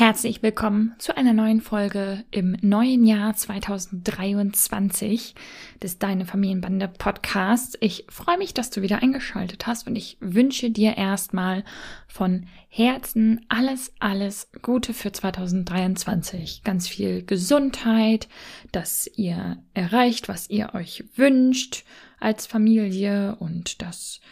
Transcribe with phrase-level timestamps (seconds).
[0.00, 5.34] Herzlich willkommen zu einer neuen Folge im neuen Jahr 2023
[5.82, 7.76] des Deine Familienbande Podcasts.
[7.82, 11.64] Ich freue mich, dass du wieder eingeschaltet hast und ich wünsche dir erstmal
[12.08, 16.62] von Herzen alles, alles Gute für 2023.
[16.64, 18.26] Ganz viel Gesundheit,
[18.72, 21.84] dass ihr erreicht, was ihr euch wünscht
[22.20, 24.22] als Familie und dass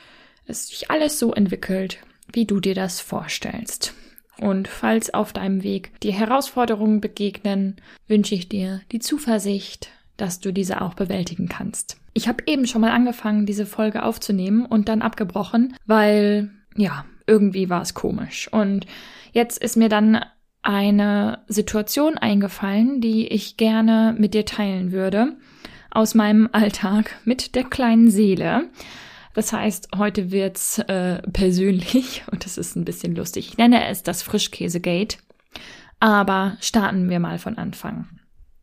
[0.46, 1.98] es sich alles so entwickelt,
[2.32, 3.92] wie du dir das vorstellst.
[4.40, 10.52] Und falls auf deinem Weg dir Herausforderungen begegnen, wünsche ich dir die Zuversicht, dass du
[10.52, 11.96] diese auch bewältigen kannst.
[12.14, 17.68] Ich habe eben schon mal angefangen, diese Folge aufzunehmen und dann abgebrochen, weil ja, irgendwie
[17.68, 18.52] war es komisch.
[18.52, 18.86] Und
[19.32, 20.24] jetzt ist mir dann
[20.62, 25.36] eine Situation eingefallen, die ich gerne mit dir teilen würde
[25.90, 28.68] aus meinem Alltag mit der kleinen Seele.
[29.38, 33.50] Das heißt, heute wird's äh, persönlich und es ist ein bisschen lustig.
[33.50, 35.18] Ich nenne es das Frischkäsegate.
[36.00, 38.08] Aber starten wir mal von Anfang.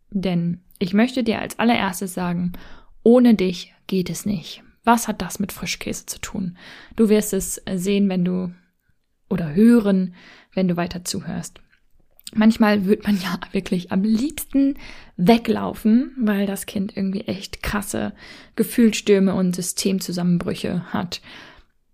[0.09, 2.51] Denn ich möchte dir als allererstes sagen,
[3.03, 4.63] ohne dich geht es nicht.
[4.83, 6.57] Was hat das mit Frischkäse zu tun?
[6.97, 8.53] Du wirst es sehen, wenn du
[9.29, 10.13] oder hören,
[10.55, 11.61] wenn du weiter zuhörst.
[12.33, 14.75] Manchmal wird man ja wirklich am liebsten
[15.17, 18.13] weglaufen, weil das Kind irgendwie echt krasse
[18.55, 21.21] Gefühlsstürme und Systemzusammenbrüche hat.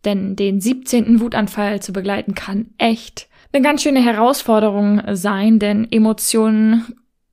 [0.05, 1.19] Denn den 17.
[1.19, 6.85] Wutanfall zu begleiten kann echt eine ganz schöne Herausforderung sein, denn Emotionen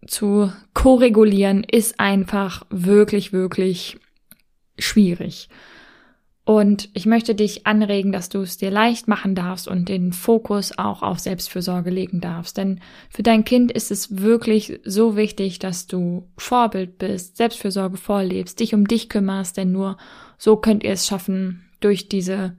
[0.07, 3.99] zu koregulieren ist einfach wirklich, wirklich
[4.79, 5.49] schwierig.
[6.49, 10.79] Und ich möchte dich anregen, dass du es dir leicht machen darfst und den Fokus
[10.79, 12.57] auch auf Selbstfürsorge legen darfst.
[12.57, 18.61] Denn für dein Kind ist es wirklich so wichtig, dass du Vorbild bist, Selbstfürsorge vorlebst,
[18.61, 19.99] dich um dich kümmerst, denn nur
[20.39, 22.57] so könnt ihr es schaffen, durch diese,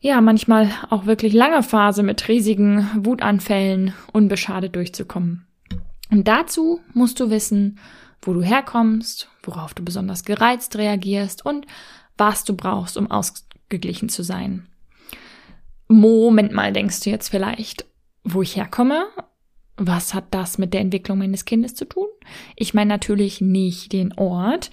[0.00, 5.46] ja, manchmal auch wirklich lange Phase mit riesigen Wutanfällen unbeschadet durchzukommen.
[6.10, 7.78] Und dazu musst du wissen,
[8.20, 11.66] wo du herkommst, worauf du besonders gereizt reagierst und
[12.20, 14.66] was du brauchst, um ausgeglichen zu sein.
[15.88, 17.84] Moment mal, denkst du jetzt vielleicht,
[18.22, 19.06] wo ich herkomme?
[19.76, 22.06] Was hat das mit der Entwicklung meines Kindes zu tun?
[22.54, 24.70] Ich meine natürlich nicht den Ort,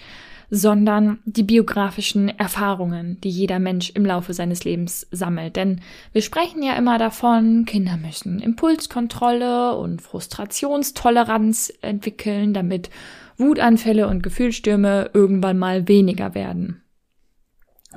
[0.49, 5.55] sondern die biografischen Erfahrungen, die jeder Mensch im Laufe seines Lebens sammelt.
[5.55, 5.81] Denn
[6.13, 12.89] wir sprechen ja immer davon, Kinder müssen Impulskontrolle und Frustrationstoleranz entwickeln, damit
[13.37, 16.81] Wutanfälle und Gefühlsstürme irgendwann mal weniger werden.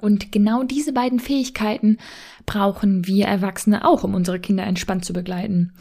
[0.01, 1.99] Und genau diese beiden Fähigkeiten
[2.47, 5.73] brauchen wir Erwachsene auch, um unsere Kinder entspannt zu begleiten.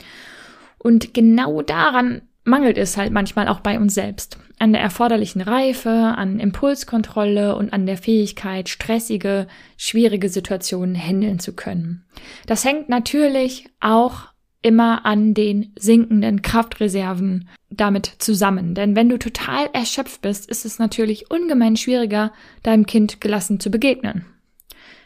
[0.77, 4.37] Und genau daran mangelt es halt manchmal auch bei uns selbst.
[4.57, 11.53] An der erforderlichen Reife, an Impulskontrolle und an der Fähigkeit, stressige, schwierige Situationen handeln zu
[11.53, 12.03] können.
[12.45, 14.29] Das hängt natürlich auch
[14.61, 18.75] immer an den sinkenden Kraftreserven damit zusammen.
[18.75, 22.33] Denn wenn du total erschöpft bist, ist es natürlich ungemein schwieriger,
[22.63, 24.25] deinem Kind gelassen zu begegnen.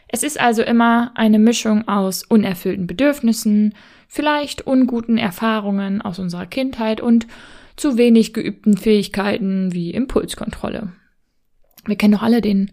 [0.08, 3.74] Es ist also immer eine Mischung aus unerfüllten Bedürfnissen,
[4.08, 7.26] vielleicht unguten Erfahrungen aus unserer Kindheit und
[7.76, 10.92] zu wenig geübten Fähigkeiten wie Impulskontrolle.
[11.86, 12.70] Wir kennen doch alle den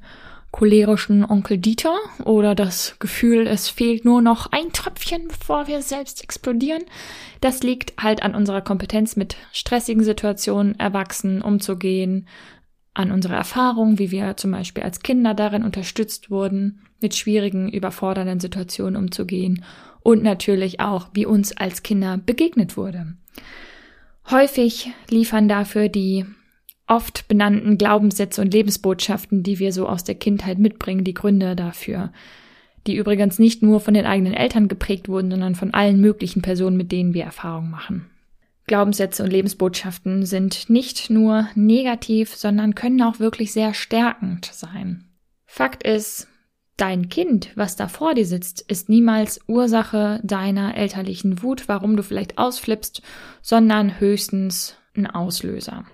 [0.51, 6.23] cholerischen Onkel Dieter oder das Gefühl, es fehlt nur noch ein Tröpfchen, bevor wir selbst
[6.23, 6.83] explodieren.
[7.39, 12.27] Das liegt halt an unserer Kompetenz, mit stressigen Situationen erwachsen umzugehen,
[12.93, 18.41] an unserer Erfahrung, wie wir zum Beispiel als Kinder darin unterstützt wurden, mit schwierigen, überfordernden
[18.41, 19.63] Situationen umzugehen
[20.01, 23.13] und natürlich auch, wie uns als Kinder begegnet wurde.
[24.29, 26.25] Häufig liefern dafür die
[26.91, 32.11] oft benannten Glaubenssätze und Lebensbotschaften, die wir so aus der Kindheit mitbringen, die Gründe dafür,
[32.85, 36.75] die übrigens nicht nur von den eigenen Eltern geprägt wurden, sondern von allen möglichen Personen,
[36.75, 38.07] mit denen wir Erfahrung machen.
[38.67, 45.05] Glaubenssätze und Lebensbotschaften sind nicht nur negativ, sondern können auch wirklich sehr stärkend sein.
[45.45, 46.27] Fakt ist,
[46.75, 52.03] dein Kind, was da vor dir sitzt, ist niemals Ursache deiner elterlichen Wut, warum du
[52.03, 53.01] vielleicht ausflippst,
[53.41, 55.85] sondern höchstens ein Auslöser.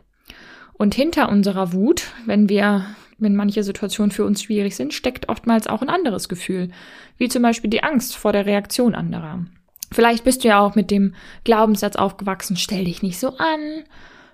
[0.77, 2.85] Und hinter unserer Wut, wenn wir,
[3.17, 6.69] wenn manche Situationen für uns schwierig sind, steckt oftmals auch ein anderes Gefühl,
[7.17, 9.45] wie zum Beispiel die Angst vor der Reaktion anderer.
[9.91, 13.83] Vielleicht bist du ja auch mit dem Glaubenssatz aufgewachsen, stell dich nicht so an,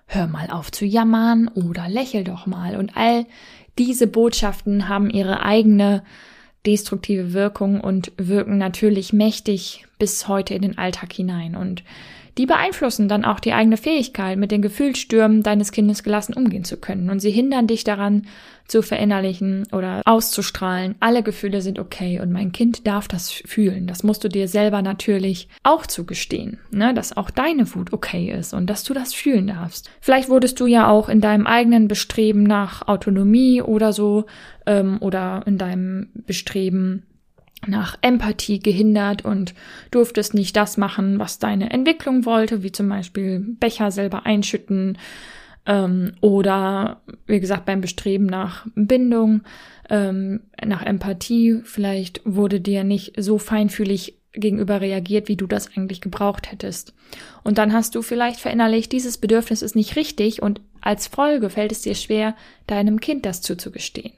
[0.08, 2.76] hör mal auf zu jammern oder lächel doch mal.
[2.76, 3.26] Und all
[3.78, 6.04] diese Botschaften haben ihre eigene
[6.66, 11.56] destruktive Wirkung und wirken natürlich mächtig bis heute in den Alltag hinein.
[11.56, 11.84] Und
[12.38, 16.78] die beeinflussen dann auch die eigene Fähigkeit, mit den Gefühlsstürmen deines Kindes gelassen umgehen zu
[16.78, 17.10] können.
[17.10, 18.24] Und sie hindern dich daran,
[18.68, 20.96] zu verinnerlichen oder auszustrahlen.
[21.00, 23.88] Alle Gefühle sind okay und mein Kind darf das fühlen.
[23.88, 26.94] Das musst du dir selber natürlich auch zugestehen, ne?
[26.94, 29.90] dass auch deine Wut okay ist und dass du das fühlen darfst.
[30.00, 34.26] Vielleicht wurdest du ja auch in deinem eigenen Bestreben nach Autonomie oder so
[34.66, 37.04] ähm, oder in deinem Bestreben
[37.68, 39.54] nach Empathie gehindert und
[39.92, 44.98] durftest nicht das machen, was deine Entwicklung wollte, wie zum Beispiel Becher selber einschütten
[45.66, 49.42] ähm, oder wie gesagt beim Bestreben nach Bindung,
[49.90, 51.62] ähm, nach Empathie.
[51.64, 56.94] Vielleicht wurde dir nicht so feinfühlig gegenüber reagiert, wie du das eigentlich gebraucht hättest.
[57.44, 61.72] Und dann hast du vielleicht verinnerlicht, dieses Bedürfnis ist nicht richtig und als Folge fällt
[61.72, 62.36] es dir schwer,
[62.68, 64.14] deinem Kind das zuzugestehen.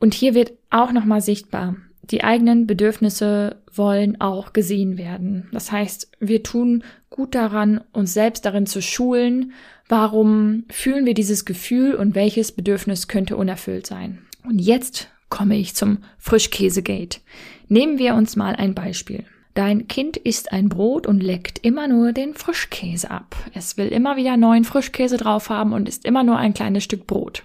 [0.00, 5.48] Und hier wird auch nochmal sichtbar, die eigenen Bedürfnisse wollen auch gesehen werden.
[5.52, 9.52] Das heißt, wir tun gut daran, uns selbst darin zu schulen,
[9.88, 14.18] warum fühlen wir dieses Gefühl und welches Bedürfnis könnte unerfüllt sein.
[14.44, 17.20] Und jetzt komme ich zum Frischkäsegate.
[17.68, 19.24] Nehmen wir uns mal ein Beispiel.
[19.54, 23.36] Dein Kind isst ein Brot und leckt immer nur den Frischkäse ab.
[23.54, 27.06] Es will immer wieder neuen Frischkäse drauf haben und isst immer nur ein kleines Stück
[27.06, 27.44] Brot.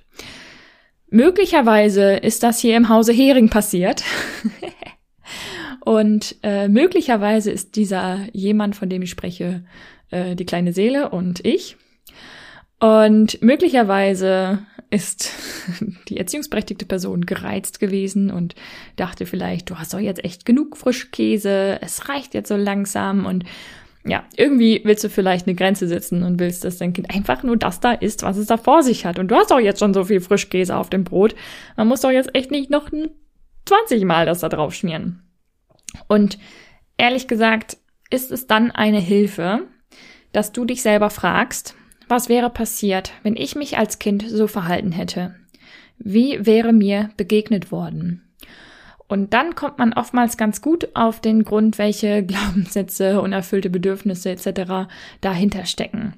[1.09, 4.03] Möglicherweise ist das hier im Hause Hering passiert.
[5.85, 9.63] und äh, möglicherweise ist dieser jemand, von dem ich spreche,
[10.11, 11.77] äh, die kleine Seele und ich.
[12.79, 14.59] Und möglicherweise
[14.89, 15.31] ist
[16.09, 18.55] die erziehungsberechtigte Person gereizt gewesen und
[18.95, 23.43] dachte vielleicht, du hast doch jetzt echt genug Frischkäse, es reicht jetzt so langsam und
[24.07, 27.57] ja, irgendwie willst du vielleicht eine Grenze setzen und willst, dass dein Kind einfach nur
[27.57, 29.19] das da isst, was es da vor sich hat.
[29.19, 31.35] Und du hast doch jetzt schon so viel Frischkäse auf dem Brot.
[31.75, 32.89] Man muss doch jetzt echt nicht noch
[33.65, 35.23] 20 Mal das da drauf schmieren.
[36.07, 36.37] Und
[36.97, 37.77] ehrlich gesagt,
[38.09, 39.67] ist es dann eine Hilfe,
[40.31, 41.75] dass du dich selber fragst,
[42.07, 45.35] was wäre passiert, wenn ich mich als Kind so verhalten hätte?
[45.97, 48.26] Wie wäre mir begegnet worden?
[49.09, 54.89] Und dann kommt man oftmals ganz gut auf den Grund, welche Glaubenssätze, unerfüllte Bedürfnisse etc.
[55.21, 56.13] dahinter stecken.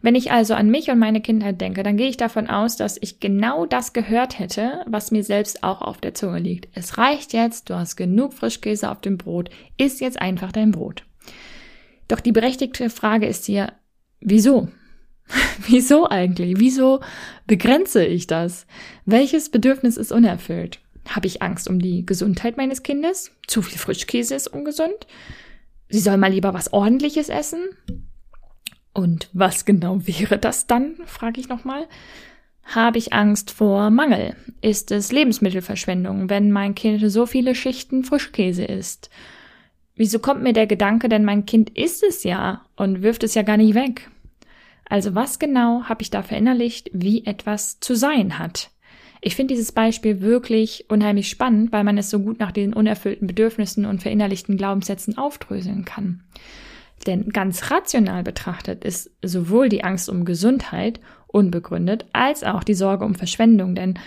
[0.00, 2.96] Wenn ich also an mich und meine Kindheit denke, dann gehe ich davon aus, dass
[3.00, 6.68] ich genau das gehört hätte, was mir selbst auch auf der Zunge liegt.
[6.74, 11.04] Es reicht jetzt, du hast genug Frischkäse auf dem Brot, isst jetzt einfach dein Brot.
[12.08, 13.74] Doch die berechtigte Frage ist hier,
[14.20, 14.68] wieso?
[15.66, 16.58] wieso eigentlich?
[16.58, 17.00] Wieso
[17.46, 18.66] begrenze ich das?
[19.04, 20.80] Welches Bedürfnis ist unerfüllt?
[21.08, 23.32] Habe ich Angst um die Gesundheit meines Kindes?
[23.46, 25.06] Zu viel Frischkäse ist ungesund?
[25.88, 27.60] Sie soll mal lieber was Ordentliches essen?
[28.92, 31.86] Und was genau wäre das dann, frage ich nochmal.
[32.62, 34.36] Habe ich Angst vor Mangel?
[34.60, 39.10] Ist es Lebensmittelverschwendung, wenn mein Kind so viele Schichten Frischkäse isst?
[39.96, 43.42] Wieso kommt mir der Gedanke, denn mein Kind isst es ja und wirft es ja
[43.42, 44.08] gar nicht weg?
[44.88, 48.70] Also was genau habe ich da verinnerlicht, wie etwas zu sein hat?
[49.20, 53.26] Ich finde dieses Beispiel wirklich unheimlich spannend, weil man es so gut nach den unerfüllten
[53.26, 56.22] Bedürfnissen und verinnerlichten Glaubenssätzen aufdröseln kann.
[57.06, 63.04] Denn ganz rational betrachtet ist sowohl die Angst um Gesundheit unbegründet, als auch die Sorge
[63.04, 63.98] um Verschwendung, denn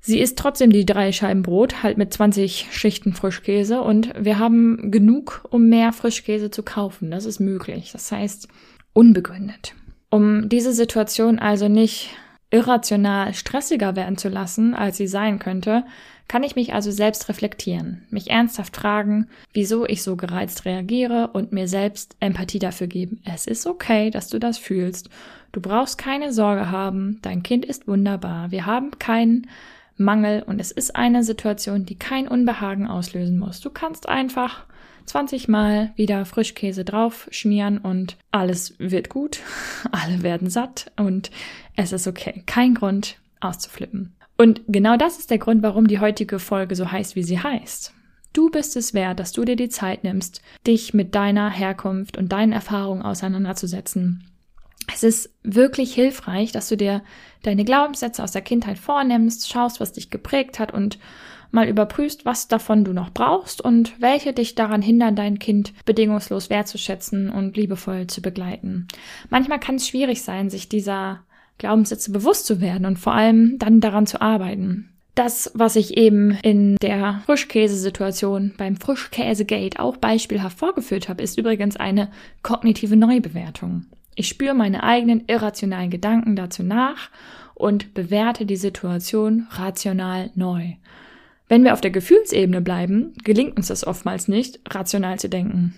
[0.00, 4.90] sie isst trotzdem die drei Scheiben Brot, halt mit 20 Schichten Frischkäse und wir haben
[4.90, 7.10] genug, um mehr Frischkäse zu kaufen.
[7.10, 7.90] Das ist möglich.
[7.92, 8.48] Das heißt,
[8.92, 9.74] unbegründet.
[10.10, 12.10] Um diese Situation also nicht
[12.54, 15.84] irrational stressiger werden zu lassen, als sie sein könnte,
[16.28, 21.52] kann ich mich also selbst reflektieren, mich ernsthaft fragen, wieso ich so gereizt reagiere und
[21.52, 23.20] mir selbst Empathie dafür geben.
[23.24, 25.10] Es ist okay, dass du das fühlst.
[25.50, 28.52] Du brauchst keine Sorge haben, dein Kind ist wunderbar.
[28.52, 29.48] Wir haben keinen
[29.96, 33.60] Mangel und es ist eine Situation, die kein Unbehagen auslösen muss.
[33.60, 34.64] Du kannst einfach
[35.06, 39.40] 20 Mal wieder Frischkäse drauf schmieren und alles wird gut,
[39.92, 41.30] alle werden satt und
[41.76, 42.42] es ist okay.
[42.46, 44.14] Kein Grund auszuflippen.
[44.36, 47.94] Und genau das ist der Grund, warum die heutige Folge so heißt, wie sie heißt.
[48.32, 52.32] Du bist es wert, dass du dir die Zeit nimmst, dich mit deiner Herkunft und
[52.32, 54.24] deinen Erfahrungen auseinanderzusetzen.
[54.92, 57.02] Es ist wirklich hilfreich, dass du dir
[57.42, 60.98] deine Glaubenssätze aus der Kindheit vornimmst, schaust, was dich geprägt hat und
[61.50, 66.50] mal überprüfst, was davon du noch brauchst und welche dich daran hindern, dein Kind bedingungslos
[66.50, 68.88] wertzuschätzen und liebevoll zu begleiten.
[69.30, 71.22] Manchmal kann es schwierig sein, sich dieser
[71.58, 74.90] Glaubenssätze bewusst zu werden und vor allem dann daran zu arbeiten.
[75.14, 81.76] Das, was ich eben in der Frischkäsesituation beim Frischkäsegate auch beispielhaft vorgeführt habe, ist übrigens
[81.76, 82.10] eine
[82.42, 83.86] kognitive Neubewertung.
[84.14, 87.10] Ich spüre meine eigenen irrationalen Gedanken dazu nach
[87.54, 90.74] und bewerte die Situation rational neu.
[91.48, 95.74] Wenn wir auf der Gefühlsebene bleiben, gelingt uns das oftmals nicht, rational zu denken.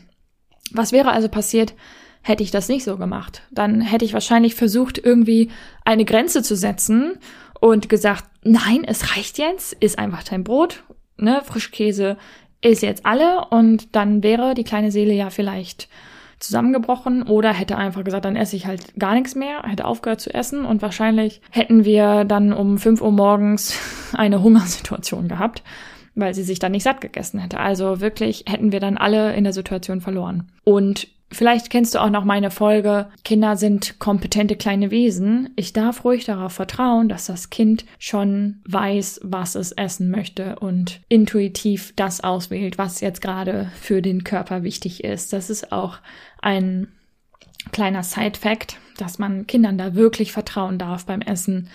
[0.71, 1.75] Was wäre also passiert,
[2.23, 3.43] hätte ich das nicht so gemacht?
[3.51, 5.51] Dann hätte ich wahrscheinlich versucht, irgendwie
[5.85, 7.19] eine Grenze zu setzen
[7.61, 10.85] und gesagt, nein, es reicht jetzt, ist einfach dein Brot,
[11.17, 12.17] ne, Frischkäse
[12.63, 15.89] ist jetzt alle und dann wäre die kleine Seele ja vielleicht
[16.39, 20.33] zusammengebrochen oder hätte einfach gesagt, dann esse ich halt gar nichts mehr, hätte aufgehört zu
[20.33, 23.79] essen und wahrscheinlich hätten wir dann um 5 Uhr morgens
[24.13, 25.63] eine Hungersituation gehabt,
[26.15, 27.59] weil sie sich dann nicht satt gegessen hätte.
[27.61, 30.49] Also wirklich hätten wir dann alle in der Situation verloren.
[30.65, 35.51] Und Vielleicht kennst du auch noch meine Folge Kinder sind kompetente kleine Wesen.
[35.57, 41.01] Ich darf ruhig darauf vertrauen, dass das Kind schon weiß, was es essen möchte und
[41.09, 45.33] intuitiv das auswählt, was jetzt gerade für den Körper wichtig ist.
[45.33, 45.99] Das ist auch
[46.41, 46.89] ein
[47.73, 51.69] kleiner Side-Fact, dass man Kindern da wirklich vertrauen darf beim Essen,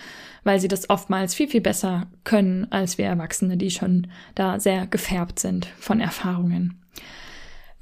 [0.44, 4.86] weil sie das oftmals viel, viel besser können als wir Erwachsene, die schon da sehr
[4.86, 6.78] gefärbt sind von Erfahrungen.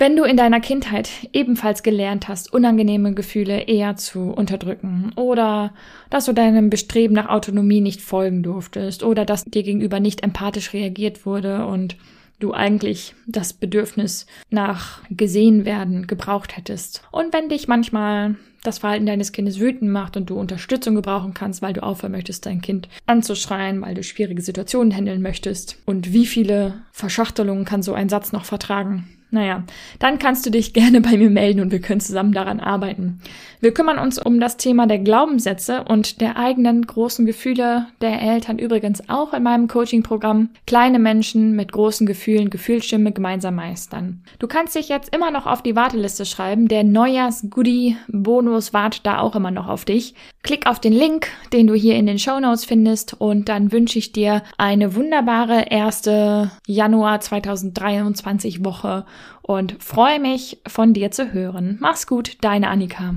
[0.00, 5.74] Wenn du in deiner Kindheit ebenfalls gelernt hast, unangenehme Gefühle eher zu unterdrücken oder
[6.08, 10.72] dass du deinem Bestreben nach Autonomie nicht folgen durftest oder dass dir gegenüber nicht empathisch
[10.72, 11.98] reagiert wurde und
[12.38, 17.02] du eigentlich das Bedürfnis nach gesehen werden gebraucht hättest.
[17.12, 21.60] Und wenn dich manchmal das Verhalten deines Kindes wütend macht und du Unterstützung gebrauchen kannst,
[21.60, 25.76] weil du aufhören möchtest, dein Kind anzuschreien, weil du schwierige Situationen handeln möchtest.
[25.84, 29.06] Und wie viele Verschachtelungen kann so ein Satz noch vertragen?
[29.30, 29.64] Naja,
[29.98, 33.20] dann kannst du dich gerne bei mir melden und wir können zusammen daran arbeiten.
[33.62, 38.58] Wir kümmern uns um das Thema der Glaubenssätze und der eigenen großen Gefühle der Eltern
[38.58, 44.22] übrigens auch in meinem Coaching-Programm Kleine Menschen mit großen Gefühlen, Gefühlsstimme gemeinsam meistern.
[44.38, 46.68] Du kannst dich jetzt immer noch auf die Warteliste schreiben.
[46.68, 50.14] Der Neujahrs-Goodie-Bonus wartet da auch immer noch auf dich.
[50.42, 53.98] Klick auf den Link, den du hier in den Show Notes findest und dann wünsche
[53.98, 59.04] ich dir eine wunderbare erste Januar 2023 Woche
[59.42, 61.78] und freue mich, von dir zu hören.
[61.80, 63.16] Mach's gut, deine Annika.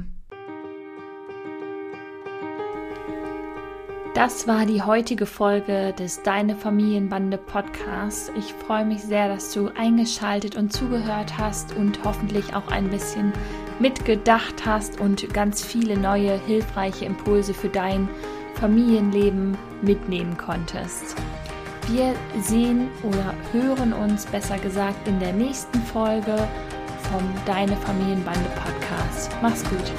[4.13, 8.31] Das war die heutige Folge des Deine Familienbande Podcasts.
[8.37, 13.33] Ich freue mich sehr, dass du eingeschaltet und zugehört hast und hoffentlich auch ein bisschen
[13.79, 18.07] mitgedacht hast und ganz viele neue hilfreiche Impulse für dein
[18.53, 21.15] Familienleben mitnehmen konntest.
[21.87, 26.47] Wir sehen oder hören uns besser gesagt in der nächsten Folge
[27.11, 29.29] vom Deine Familienbande Podcast.
[29.41, 29.91] Mach's gut.